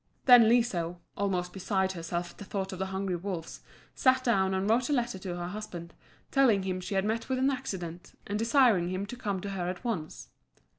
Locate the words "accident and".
7.51-8.39